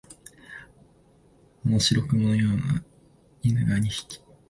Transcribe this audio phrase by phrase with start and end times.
[1.63, 2.83] あの白熊のような
[3.43, 4.19] 犬が二匹、